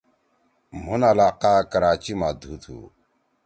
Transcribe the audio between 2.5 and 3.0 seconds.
تُھو۔